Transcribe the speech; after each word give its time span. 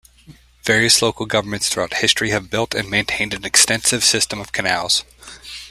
Various 0.63 1.03
local 1.03 1.27
governments 1.27 1.69
throughout 1.69 1.93
history 1.93 2.31
have 2.31 2.49
built 2.49 2.73
and 2.73 2.89
maintained 2.89 3.35
an 3.35 3.45
extensive 3.45 4.03
system 4.03 4.41
of 4.41 4.51
canals. 4.51 5.03